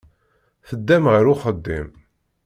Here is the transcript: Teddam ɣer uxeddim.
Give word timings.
Teddam 0.67 1.03
ɣer 1.13 1.25
uxeddim. 1.33 1.87